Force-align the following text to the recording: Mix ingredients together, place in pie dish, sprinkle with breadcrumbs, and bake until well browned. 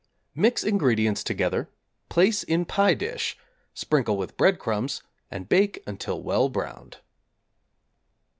Mix 0.33 0.63
ingredients 0.63 1.23
together, 1.23 1.69
place 2.09 2.41
in 2.41 2.65
pie 2.65 2.95
dish, 2.95 3.37
sprinkle 3.75 4.17
with 4.17 4.35
breadcrumbs, 4.35 5.03
and 5.29 5.47
bake 5.47 5.83
until 5.85 6.23
well 6.23 6.49
browned. 6.49 6.97